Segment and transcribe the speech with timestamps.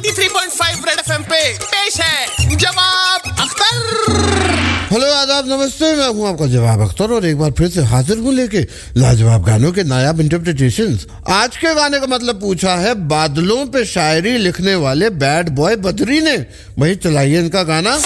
[0.00, 3.74] 93.5 red FM पे। पेश है जवाब अख्तर।
[4.92, 8.32] हेलो, आदाब, नमस्ते, मैं हूँ आपका जवाब अख्तर और एक बार फिर से हाजिर हूँ
[8.34, 8.60] लेके
[8.96, 10.98] लाजवाब गानों के नायाब इंटरप्रिटेशन
[11.30, 16.20] आज के गाने का मतलब पूछा है, बादलों पे शायरी लिखने वाले बैड बॉय बदरी
[16.20, 16.36] ने।
[16.78, 17.96] वही चलाइए इनका गाना।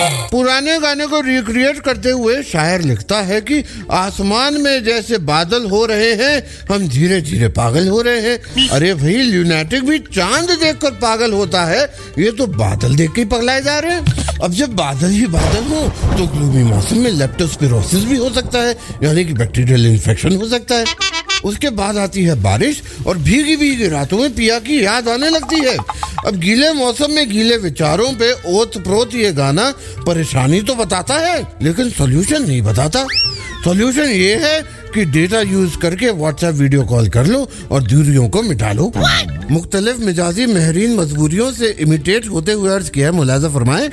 [0.00, 5.84] पुराने गाने को रिक्रिएट करते हुए शायर लिखता है कि आसमान में जैसे बादल हो
[5.86, 10.90] रहे हैं, हम धीरे धीरे पागल हो रहे हैं। अरे भाई ल्यूनेटिक भी चाँद देखकर
[10.98, 11.82] पागल होता है,
[12.18, 15.88] ये तो बादल देख के पगलाए जा रहे हैं। अब जब बादल ही बादल हो
[16.16, 20.74] तो ग्लूमी मौसम में लेप्टोस्पिरोसिस भी हो सकता है, यानी कि बैक्टीरियल इन्फेक्शन हो सकता
[20.74, 20.84] है।
[21.44, 25.56] उसके बाद आती है बारिश, और भीगी भीगी रातों में पिया की याद आने लगती
[25.56, 25.76] है।
[26.26, 29.70] अब गीले मौसम में गीले विचारों पे ओत प्रोत ये गाना
[30.06, 33.06] परेशानी तो बताता है लेकिन सोल्यूशन नहीं बताता।
[33.64, 34.60] सोल्यूशन ये है
[34.94, 38.92] कि डेटा यूज़ करके व्हाट्सएप वीडियो कॉल कर लो और दूरियों को मिटा लो।
[39.50, 43.88] मुख्तलिफ़ मिजाजी महरीन मजबूरियों से इमिटेट होते हुए अर्ज़ किया है मुलाजा फरमाए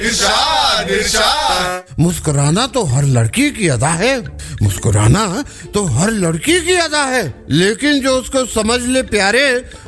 [0.82, 4.18] इरशाद मुस्कुराना तो हर लड़की की अदा है।
[4.62, 9.46] मुस्कुराना तो हर लड़की की अदा है। लेकिन जो उसको समझ ले प्यारे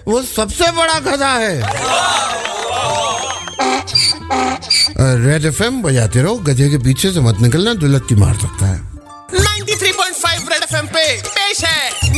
[0.08, 1.56] वो सबसे बड़ा गधा है।
[5.26, 8.80] रेड एफ़ एम बजाते रहो। गधे के पीछे से मत निकलना दुलत्ती मार सकता है।
[9.34, 12.17] 93.5 रेड एफएम पे पेश है।